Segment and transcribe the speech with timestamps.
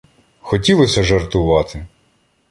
[0.41, 1.85] Хотілося жартувати.